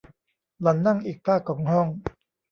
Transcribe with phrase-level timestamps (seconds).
[0.61, 1.87] หล่อนนั่งอีกฟากของห้อง